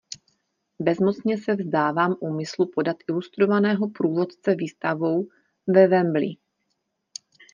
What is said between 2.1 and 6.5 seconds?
úmyslu podat ilustrovaného průvodce výstavou ve Wembley.